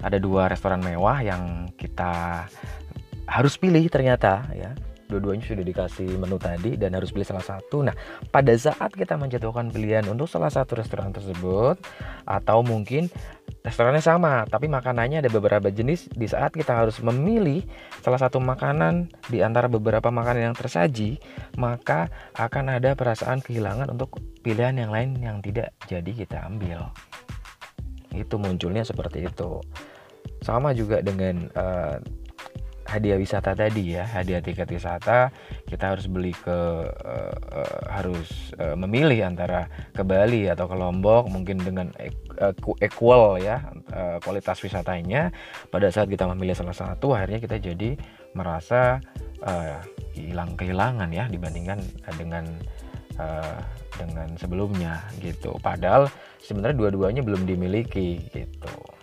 Ada 0.00 0.16
dua 0.16 0.48
restoran 0.48 0.80
mewah 0.80 1.20
yang 1.20 1.68
kita 1.76 2.48
harus 3.28 3.60
pilih 3.60 3.84
ternyata 3.92 4.48
ya 4.56 4.72
dua-duanya 5.10 5.42
sudah 5.42 5.66
dikasih 5.66 6.14
menu 6.14 6.38
tadi 6.38 6.78
dan 6.78 6.94
harus 6.94 7.10
pilih 7.10 7.26
salah 7.26 7.42
satu. 7.42 7.82
Nah, 7.82 7.94
pada 8.30 8.54
saat 8.54 8.94
kita 8.94 9.18
menjatuhkan 9.18 9.74
pilihan 9.74 10.06
untuk 10.06 10.30
salah 10.30 10.48
satu 10.48 10.78
restoran 10.78 11.10
tersebut 11.10 11.82
atau 12.24 12.62
mungkin 12.62 13.10
restorannya 13.66 14.00
sama, 14.00 14.46
tapi 14.46 14.70
makanannya 14.70 15.20
ada 15.20 15.30
beberapa 15.30 15.68
jenis, 15.68 16.08
di 16.14 16.24
saat 16.30 16.54
kita 16.54 16.72
harus 16.72 17.02
memilih 17.02 17.66
salah 18.00 18.16
satu 18.22 18.40
makanan 18.40 19.10
di 19.28 19.44
antara 19.44 19.68
beberapa 19.68 20.08
makanan 20.08 20.52
yang 20.52 20.56
tersaji, 20.56 21.20
maka 21.60 22.08
akan 22.38 22.80
ada 22.80 22.96
perasaan 22.96 23.44
kehilangan 23.44 23.92
untuk 23.92 24.22
pilihan 24.40 24.78
yang 24.78 24.94
lain 24.94 25.18
yang 25.20 25.36
tidak 25.44 25.76
jadi 25.90 26.10
kita 26.14 26.46
ambil. 26.46 26.88
Itu 28.16 28.40
munculnya 28.40 28.86
seperti 28.86 29.28
itu. 29.28 29.60
Sama 30.40 30.72
juga 30.72 31.04
dengan 31.04 31.52
uh, 31.52 32.00
hadiah 32.90 33.14
wisata 33.14 33.54
tadi 33.54 33.94
ya 33.94 34.02
hadiah 34.02 34.42
tiket 34.42 34.66
wisata. 34.66 35.30
Kita 35.62 35.94
harus 35.94 36.10
beli 36.10 36.34
ke 36.34 36.58
uh, 36.90 37.34
uh, 37.54 37.80
harus 37.86 38.50
uh, 38.58 38.74
memilih 38.74 39.22
antara 39.22 39.70
ke 39.94 40.02
Bali 40.02 40.50
atau 40.50 40.66
ke 40.66 40.74
Lombok 40.74 41.30
mungkin 41.30 41.62
dengan 41.62 41.94
equal 42.82 43.38
ya 43.38 43.70
uh, 43.94 44.18
kualitas 44.18 44.58
wisatanya. 44.58 45.30
Pada 45.70 45.86
saat 45.94 46.10
kita 46.10 46.26
memilih 46.34 46.58
salah 46.58 46.74
satu 46.74 47.14
akhirnya 47.14 47.38
kita 47.38 47.62
jadi 47.62 47.94
merasa 48.34 48.98
uh, 49.46 49.78
hilang 50.12 50.58
kehilangan 50.58 51.10
ya 51.14 51.30
dibandingkan 51.30 51.78
dengan 52.18 52.44
uh, 53.22 53.58
dengan 53.94 54.34
sebelumnya 54.34 55.06
gitu. 55.22 55.54
Padahal 55.62 56.10
sebenarnya 56.42 56.76
dua-duanya 56.76 57.22
belum 57.22 57.46
dimiliki 57.46 58.18
gitu 58.34 58.99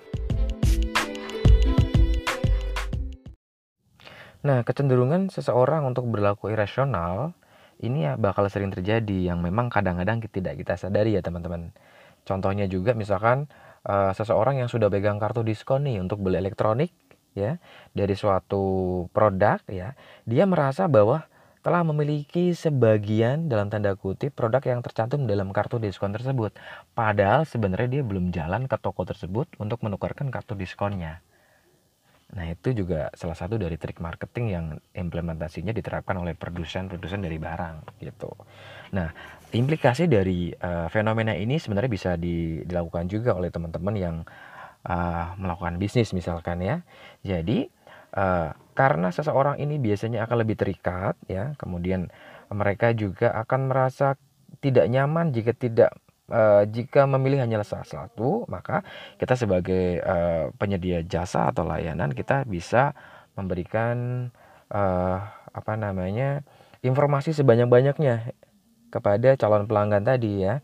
Nah, 4.45 4.61
kecenderungan 4.61 5.33
seseorang 5.33 5.85
untuk 5.89 6.05
berlaku 6.09 6.53
irasional 6.53 7.33
ini 7.81 8.09
ya 8.09 8.17
bakal 8.17 8.49
sering 8.49 8.73
terjadi 8.73 9.33
yang 9.33 9.41
memang 9.41 9.69
kadang-kadang 9.69 10.21
tidak 10.29 10.57
kita 10.57 10.77
sadari 10.77 11.13
ya 11.13 11.21
teman-teman. 11.21 11.73
Contohnya 12.25 12.65
juga 12.65 12.97
misalkan 12.97 13.45
uh, 13.85 14.11
seseorang 14.13 14.61
yang 14.61 14.69
sudah 14.69 14.89
pegang 14.89 15.21
kartu 15.21 15.45
diskon 15.45 15.85
nih 15.85 16.01
untuk 16.01 16.21
beli 16.21 16.41
elektronik 16.41 16.89
ya 17.37 17.61
dari 17.93 18.17
suatu 18.17 19.05
produk 19.13 19.61
ya, 19.69 19.93
dia 20.25 20.43
merasa 20.49 20.89
bahwa 20.89 21.29
telah 21.61 21.83
memiliki 21.83 22.55
sebagian 22.55 23.51
dalam 23.51 23.67
tanda 23.67 23.93
kutip 23.93 24.33
produk 24.33 24.63
yang 24.63 24.79
tercantum 24.79 25.27
dalam 25.27 25.51
kartu 25.51 25.77
diskon 25.77 26.15
tersebut. 26.15 26.55
Padahal 26.95 27.43
sebenarnya 27.43 27.99
dia 27.99 28.03
belum 28.07 28.31
jalan 28.31 28.65
ke 28.65 28.77
toko 28.79 29.03
tersebut 29.03 29.51
untuk 29.59 29.83
menukarkan 29.83 30.31
kartu 30.31 30.55
diskonnya. 30.55 31.21
Nah, 32.27 32.43
itu 32.51 32.75
juga 32.75 33.07
salah 33.15 33.39
satu 33.39 33.55
dari 33.55 33.79
trik 33.79 34.03
marketing 34.03 34.45
yang 34.51 34.65
implementasinya 34.91 35.71
diterapkan 35.71 36.19
oleh 36.19 36.35
produsen-produsen 36.35 37.23
dari 37.23 37.39
barang 37.39 38.03
gitu. 38.03 38.35
Nah, 38.91 39.15
implikasi 39.55 40.11
dari 40.11 40.51
uh, 40.51 40.91
fenomena 40.91 41.31
ini 41.31 41.55
sebenarnya 41.55 41.91
bisa 41.91 42.11
di, 42.19 42.67
dilakukan 42.67 43.07
juga 43.07 43.31
oleh 43.31 43.47
teman-teman 43.47 43.95
yang 43.95 44.15
uh, 44.83 45.39
melakukan 45.39 45.79
bisnis 45.79 46.11
misalkan 46.11 46.59
ya. 46.59 46.83
Jadi, 47.23 47.71
uh, 48.19 48.51
karena 48.75 49.07
seseorang 49.07 49.63
ini 49.63 49.79
biasanya 49.79 50.27
akan 50.27 50.37
lebih 50.43 50.59
terikat 50.59 51.15
ya, 51.31 51.55
kemudian 51.55 52.11
mereka 52.51 52.91
juga 52.91 53.31
akan 53.39 53.71
merasa 53.71 54.19
tidak 54.59 54.87
nyaman 54.91 55.31
jika 55.31 55.55
tidak 55.55 55.95
uh, 56.31 56.63
jika 56.67 57.07
memilih 57.07 57.43
hanya 57.43 57.63
salah 57.63 57.87
satu, 57.87 58.47
maka 58.51 58.83
kita 59.19 59.35
sebagai 59.35 59.99
uh, 60.03 60.51
penyedia 60.55 61.03
jasa 61.03 61.51
atau 61.51 61.63
layanan 61.67 62.11
kita 62.11 62.43
bisa 62.47 62.95
memberikan 63.37 64.29
uh, 64.71 65.19
apa 65.51 65.73
namanya 65.73 66.45
informasi 66.85 67.33
sebanyak-banyaknya 67.33 68.33
kepada 68.93 69.35
calon 69.39 69.65
pelanggan 69.65 70.03
tadi 70.03 70.45
ya. 70.45 70.61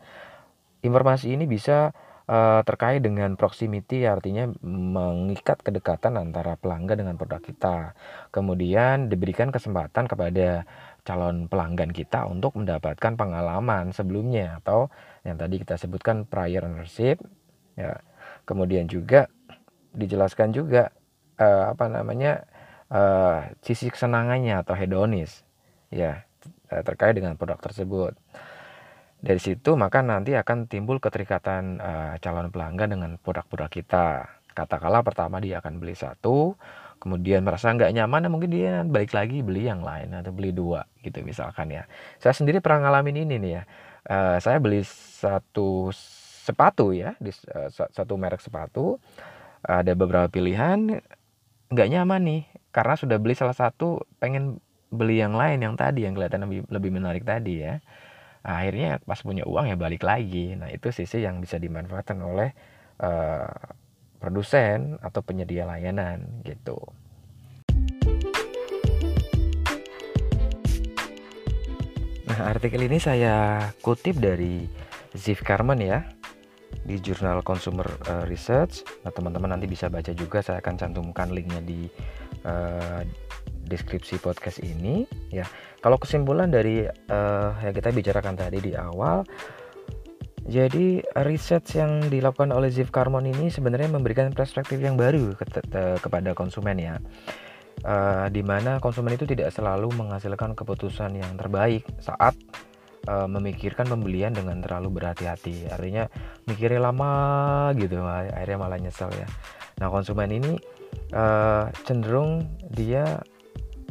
Informasi 0.84 1.32
ini 1.32 1.48
bisa 1.48 1.96
uh, 2.28 2.60
terkait 2.64 3.00
dengan 3.00 3.36
proximity 3.36 4.04
artinya 4.04 4.48
mengikat 4.64 5.60
kedekatan 5.64 6.20
antara 6.20 6.56
pelanggan 6.60 7.00
dengan 7.00 7.16
produk 7.16 7.40
kita. 7.40 7.96
Kemudian 8.32 9.08
diberikan 9.08 9.48
kesempatan 9.48 10.04
kepada 10.08 10.68
calon 11.04 11.46
pelanggan 11.46 11.92
kita 11.92 12.24
untuk 12.24 12.56
mendapatkan 12.56 13.12
pengalaman 13.14 13.92
sebelumnya 13.92 14.58
atau 14.64 14.88
yang 15.22 15.36
tadi 15.36 15.60
kita 15.60 15.76
sebutkan 15.76 16.24
prior 16.24 16.64
ownership 16.64 17.20
ya. 17.76 18.00
Kemudian 18.44 18.88
juga 18.88 19.28
dijelaskan 19.96 20.52
juga 20.52 20.92
uh, 21.40 21.72
apa 21.72 21.88
namanya 21.88 22.44
uh, 22.92 23.44
sisi 23.64 23.88
kesenangannya 23.88 24.60
atau 24.60 24.74
hedonis 24.76 25.44
ya 25.88 26.26
eh, 26.68 26.82
terkait 26.82 27.14
dengan 27.14 27.38
produk 27.38 27.60
tersebut. 27.60 28.12
Dari 29.24 29.40
situ 29.40 29.72
maka 29.80 30.04
nanti 30.04 30.36
akan 30.36 30.68
timbul 30.68 31.00
keterikatan 31.00 31.80
uh, 31.80 32.14
calon 32.20 32.52
pelanggan 32.52 32.92
dengan 32.96 33.10
produk-produk 33.16 33.70
kita. 33.72 34.28
Katakanlah 34.52 35.00
pertama 35.00 35.40
dia 35.40 35.64
akan 35.64 35.80
beli 35.80 35.96
satu 35.96 36.52
kemudian 36.98 37.44
merasa 37.44 37.70
nggak 37.72 37.92
nyaman 37.92 38.28
mungkin 38.32 38.50
dia 38.50 38.82
balik 38.84 39.12
lagi 39.12 39.40
beli 39.44 39.68
yang 39.68 39.84
lain 39.84 40.12
atau 40.14 40.32
beli 40.32 40.50
dua 40.50 40.86
gitu 41.04 41.20
misalkan 41.20 41.70
ya. 41.72 41.84
Saya 42.18 42.32
sendiri 42.32 42.58
pernah 42.64 42.88
ngalamin 42.88 43.28
ini 43.28 43.34
nih 43.40 43.52
ya. 43.52 43.62
Uh, 44.04 44.36
saya 44.40 44.60
beli 44.60 44.84
satu 44.84 45.88
sepatu 46.44 46.92
ya 46.92 47.16
di 47.20 47.32
uh, 47.52 47.68
satu 47.72 48.14
merek 48.16 48.40
sepatu. 48.40 49.00
Ada 49.64 49.96
beberapa 49.96 50.28
pilihan 50.28 51.00
nggak 51.72 51.88
nyaman 51.88 52.22
nih. 52.24 52.42
Karena 52.74 52.94
sudah 52.98 53.16
beli 53.22 53.38
salah 53.38 53.54
satu 53.54 54.02
pengen 54.18 54.58
beli 54.90 55.18
yang 55.18 55.34
lain 55.34 55.62
yang 55.62 55.74
tadi 55.74 56.06
yang 56.06 56.14
kelihatan 56.14 56.46
lebih 56.46 56.66
lebih 56.70 56.90
menarik 56.94 57.22
tadi 57.26 57.62
ya. 57.62 57.82
Nah, 58.44 58.60
akhirnya 58.60 59.00
pas 59.00 59.18
punya 59.24 59.42
uang 59.48 59.72
ya 59.72 59.76
balik 59.76 60.04
lagi. 60.04 60.52
Nah 60.54 60.68
itu 60.68 60.92
sisi 60.92 61.24
yang 61.24 61.40
bisa 61.40 61.56
dimanfaatkan 61.56 62.20
oleh 62.20 62.52
uh, 63.00 63.48
produsen 64.24 64.96
atau 65.04 65.20
penyedia 65.20 65.68
layanan 65.68 66.24
gitu. 66.48 66.80
Nah, 72.24 72.48
artikel 72.48 72.88
ini 72.88 72.96
saya 72.96 73.68
kutip 73.84 74.16
dari 74.16 74.64
Ziv 75.12 75.44
Carmen 75.44 75.76
ya 75.76 76.08
di 76.88 76.96
jurnal 76.96 77.44
Consumer 77.44 77.84
uh, 78.08 78.24
Research. 78.24 78.80
Nah, 79.04 79.12
teman-teman 79.12 79.52
nanti 79.52 79.68
bisa 79.68 79.92
baca 79.92 80.10
juga. 80.16 80.40
Saya 80.40 80.64
akan 80.64 80.74
cantumkan 80.80 81.28
linknya 81.30 81.60
di 81.60 81.84
uh, 82.48 83.04
deskripsi 83.68 84.24
podcast 84.24 84.64
ini. 84.64 85.04
Ya, 85.28 85.44
kalau 85.84 86.00
kesimpulan 86.00 86.48
dari 86.48 86.88
uh, 86.88 87.50
yang 87.60 87.76
kita 87.76 87.92
bicarakan 87.92 88.40
tadi 88.40 88.58
di 88.58 88.72
awal, 88.72 89.22
Jadi 90.44 91.00
riset 91.24 91.64
yang 91.72 92.04
dilakukan 92.12 92.52
oleh 92.52 92.68
Ziv 92.68 92.92
Carmon 92.92 93.24
ini 93.24 93.48
sebenarnya 93.48 93.88
memberikan 93.88 94.28
perspektif 94.36 94.76
yang 94.76 95.00
baru 95.00 95.32
ke 95.40 95.44
kepada 96.00 96.36
konsumen 96.36 96.76
ya. 96.76 97.00
Uh, 97.84 98.30
di 98.30 98.40
mana 98.40 98.78
konsumen 98.78 99.18
itu 99.18 99.26
tidak 99.26 99.50
selalu 99.50 99.90
menghasilkan 99.92 100.54
keputusan 100.54 101.20
yang 101.20 101.34
terbaik 101.34 101.82
saat 101.98 102.32
uh, 103.10 103.28
memikirkan 103.28 103.84
pembelian 103.88 104.32
dengan 104.32 104.60
terlalu 104.60 105.00
berhati-hati. 105.00 105.68
Artinya 105.68 106.08
mikirnya 106.48 106.80
lama 106.80 107.12
gitu, 107.76 108.00
akhirnya 108.04 108.58
malah 108.60 108.78
nyesel 108.78 109.10
ya. 109.16 109.28
Nah 109.80 109.90
konsumen 109.90 110.30
ini 110.30 110.52
uh, 111.12 111.66
cenderung 111.82 112.46
dia 112.70 113.20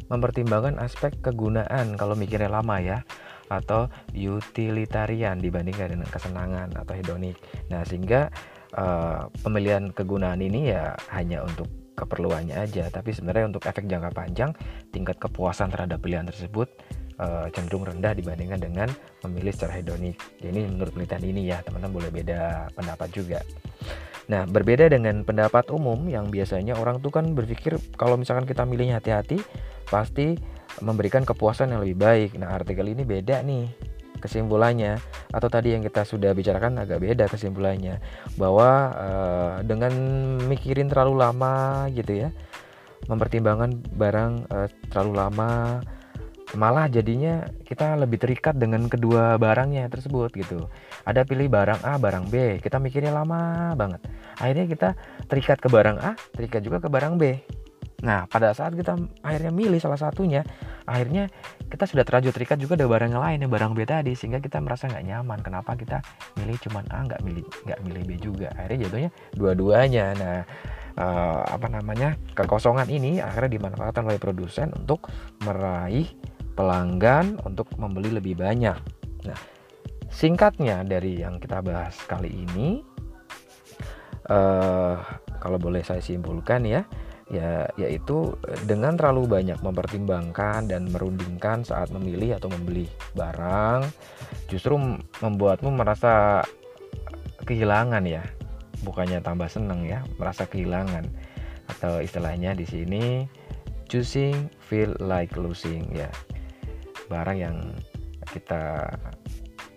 mempertimbangkan 0.08 0.80
aspek 0.80 1.18
kegunaan 1.20 1.98
kalau 1.98 2.14
mikirnya 2.14 2.52
lama 2.52 2.78
ya 2.80 2.98
atau 3.62 3.92
utilitarian 4.14 5.38
dibandingkan 5.38 5.94
dengan 5.94 6.10
kesenangan 6.10 6.74
atau 6.74 6.94
hedonik. 6.96 7.38
Nah, 7.70 7.86
sehingga 7.86 8.34
uh, 8.78 9.30
pemilihan 9.42 9.94
kegunaan 9.94 10.42
ini 10.42 10.74
ya 10.74 10.98
hanya 11.14 11.46
untuk 11.46 11.70
keperluannya 11.94 12.58
aja, 12.58 12.90
tapi 12.90 13.14
sebenarnya 13.14 13.54
untuk 13.54 13.70
efek 13.70 13.86
jangka 13.86 14.12
panjang 14.18 14.52
tingkat 14.90 15.22
kepuasan 15.22 15.70
terhadap 15.70 16.02
pilihan 16.02 16.26
tersebut 16.26 16.66
uh, 17.22 17.46
cenderung 17.54 17.86
rendah 17.86 18.18
dibandingkan 18.18 18.58
dengan 18.58 18.90
memilih 19.22 19.54
secara 19.54 19.78
hedonik. 19.78 20.18
Ini 20.42 20.74
menurut 20.74 20.94
penelitian 20.98 21.24
ini 21.24 21.42
ya, 21.54 21.62
teman-teman 21.62 21.94
boleh 21.94 22.10
beda 22.10 22.74
pendapat 22.74 23.10
juga. 23.14 23.40
Nah, 24.24 24.48
berbeda 24.48 24.88
dengan 24.88 25.22
pendapat 25.28 25.68
umum 25.70 26.00
yang 26.08 26.32
biasanya 26.32 26.80
orang 26.80 27.04
tuh 27.04 27.12
kan 27.12 27.28
berpikir 27.36 27.76
kalau 28.00 28.16
misalkan 28.16 28.48
kita 28.48 28.64
milihnya 28.64 29.04
hati-hati, 29.04 29.44
pasti 29.92 30.40
memberikan 30.82 31.28
kepuasan 31.28 31.76
yang 31.76 31.84
lebih 31.84 32.00
baik. 32.00 32.32
Nah, 32.40 32.56
artikel 32.56 32.90
ini 32.90 33.04
beda 33.06 33.44
nih 33.46 33.70
kesimpulannya. 34.24 34.98
Atau 35.36 35.52
tadi 35.52 35.76
yang 35.76 35.84
kita 35.84 36.08
sudah 36.08 36.32
bicarakan 36.32 36.80
agak 36.80 37.04
beda 37.04 37.28
kesimpulannya. 37.28 38.00
Bahwa 38.40 38.70
uh, 38.96 39.54
dengan 39.68 39.94
mikirin 40.48 40.88
terlalu 40.88 41.20
lama 41.20 41.86
gitu 41.92 42.26
ya 42.26 42.30
mempertimbangkan 43.04 43.84
barang 44.00 44.48
uh, 44.48 44.68
terlalu 44.88 45.14
lama 45.20 45.52
malah 46.54 46.86
jadinya 46.86 47.50
kita 47.66 47.98
lebih 47.98 48.22
terikat 48.22 48.54
dengan 48.54 48.86
kedua 48.86 49.42
barangnya 49.42 49.90
tersebut 49.90 50.30
gitu. 50.38 50.70
Ada 51.02 51.26
pilih 51.26 51.50
barang 51.50 51.82
A 51.82 51.98
barang 51.98 52.30
B. 52.30 52.62
Kita 52.62 52.78
mikirnya 52.78 53.10
lama 53.10 53.74
banget. 53.74 54.06
Akhirnya 54.38 54.66
kita 54.70 54.90
terikat 55.26 55.58
ke 55.58 55.68
barang 55.68 55.98
A 55.98 56.14
terikat 56.38 56.62
juga 56.62 56.78
ke 56.78 56.88
barang 56.88 57.18
B 57.18 57.42
nah 58.04 58.28
pada 58.28 58.52
saat 58.52 58.76
kita 58.76 59.00
akhirnya 59.24 59.56
milih 59.56 59.80
salah 59.80 59.96
satunya 59.96 60.44
akhirnya 60.84 61.32
kita 61.72 61.88
sudah 61.88 62.04
terlanjur 62.06 62.36
terikat 62.36 62.60
juga 62.62 62.78
ada 62.78 62.86
barang 62.86 63.16
yang 63.16 63.24
lain 63.24 63.38
yang 63.48 63.52
barang 63.52 63.72
B 63.74 63.88
tadi 63.88 64.14
sehingga 64.14 64.38
kita 64.44 64.62
merasa 64.62 64.86
nggak 64.86 65.10
nyaman. 65.10 65.40
Kenapa 65.42 65.74
kita 65.74 66.06
milih 66.38 66.60
cuman 66.70 66.86
A 66.94 67.02
nggak 67.02 67.22
milih 67.26 67.42
nggak 67.66 67.80
milih 67.82 68.04
B 68.06 68.12
juga? 68.22 68.54
Akhirnya 68.54 68.86
jatuhnya 68.86 69.10
dua-duanya. 69.34 70.06
Nah 70.14 70.38
uh, 71.02 71.42
apa 71.50 71.68
namanya 71.74 72.14
kekosongan 72.38 72.86
ini 72.94 73.18
akhirnya 73.24 73.58
dimanfaatkan 73.58 74.06
oleh 74.06 74.22
produsen 74.22 74.70
untuk 74.78 75.10
meraih 75.42 76.06
pelanggan 76.54 77.42
untuk 77.42 77.74
membeli 77.82 78.14
lebih 78.14 78.38
banyak. 78.38 78.78
Nah, 79.26 79.40
singkatnya 80.14 80.86
dari 80.86 81.26
yang 81.26 81.42
kita 81.42 81.66
bahas 81.66 81.98
kali 82.06 82.30
ini, 82.30 82.86
uh, 84.30 85.02
kalau 85.42 85.58
boleh 85.58 85.82
saya 85.82 86.00
simpulkan 86.06 86.62
ya, 86.70 86.86
ya 87.32 87.68
yaitu 87.80 88.36
dengan 88.68 89.00
terlalu 89.00 89.30
banyak 89.30 89.60
mempertimbangkan 89.64 90.68
dan 90.68 90.92
merundingkan 90.92 91.64
saat 91.64 91.92
memilih 91.94 92.36
atau 92.36 92.52
membeli 92.52 92.90
barang, 93.16 93.88
justru 94.52 94.76
membuatmu 95.24 95.72
merasa 95.72 96.44
kehilangan 97.44 98.04
ya, 98.04 98.24
bukannya 98.84 99.24
tambah 99.24 99.48
seneng 99.48 99.88
ya, 99.88 100.04
merasa 100.20 100.44
kehilangan. 100.48 101.08
Atau 101.64 102.04
istilahnya 102.04 102.52
di 102.56 102.68
sini 102.68 103.24
choosing 103.88 104.52
feel 104.60 104.92
like 105.00 105.36
losing 105.40 105.88
ya. 105.96 106.12
Barang 107.08 107.40
yang 107.40 107.58
kita 108.32 108.90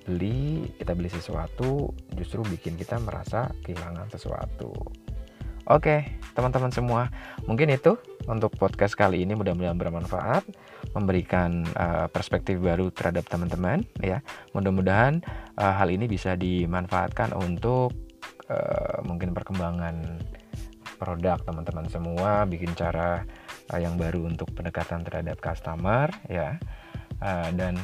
beli 0.06 0.70
kita 0.78 0.94
beli 0.94 1.10
sesuatu 1.10 1.90
justru 2.14 2.46
bikin 2.46 2.78
kita 2.78 2.94
merasa 3.02 3.50
kehilangan 3.66 4.06
sesuatu 4.06 4.70
oke 5.66 6.16
teman-teman 6.36 6.68
semua. 6.68 7.08
Mungkin 7.48 7.72
itu 7.72 7.96
untuk 8.28 8.52
podcast 8.60 8.92
kali 8.92 9.24
ini 9.24 9.32
mudah-mudahan 9.32 9.80
bermanfaat 9.80 10.44
memberikan 10.92 11.64
uh, 11.72 12.06
perspektif 12.12 12.60
baru 12.60 12.92
terhadap 12.92 13.24
teman-teman 13.26 13.86
ya. 14.04 14.20
Mudah-mudahan 14.52 15.24
uh, 15.56 15.74
hal 15.74 15.88
ini 15.88 16.04
bisa 16.04 16.36
dimanfaatkan 16.36 17.32
untuk 17.32 17.96
uh, 18.52 19.00
mungkin 19.08 19.32
perkembangan 19.32 20.20
produk 21.00 21.40
teman-teman 21.44 21.88
semua 21.88 22.44
bikin 22.44 22.72
cara 22.76 23.24
uh, 23.72 23.80
yang 23.80 23.96
baru 23.96 24.28
untuk 24.28 24.52
pendekatan 24.52 25.08
terhadap 25.08 25.40
customer 25.40 26.12
ya. 26.28 26.60
Uh, 27.16 27.48
dan 27.56 27.80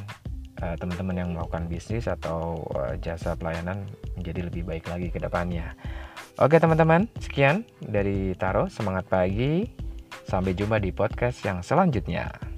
teman-teman 0.63 1.19
yang 1.19 1.31
melakukan 1.35 1.67
bisnis 1.67 2.07
atau 2.07 2.63
jasa 3.03 3.35
pelayanan 3.35 3.83
menjadi 4.15 4.47
lebih 4.47 4.63
baik 4.63 4.87
lagi 4.87 5.11
ke 5.11 5.19
depannya. 5.19 5.75
Oke 6.41 6.57
teman-teman, 6.57 7.05
sekian 7.21 7.69
dari 7.77 8.33
Taro. 8.41 8.65
Semangat 8.73 9.05
pagi. 9.05 9.69
Sampai 10.25 10.57
jumpa 10.57 10.81
di 10.81 10.89
podcast 10.89 11.45
yang 11.45 11.61
selanjutnya. 11.61 12.52